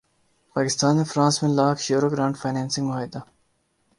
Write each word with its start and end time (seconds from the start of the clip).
پاکستان 0.55 0.97
اور 0.97 1.05
فرانس 1.05 1.35
میں 1.43 1.51
lakh 1.55 1.81
euro 1.91 2.09
grant 2.09 2.37
financing 2.37 2.87
معاہدہ 2.87 3.19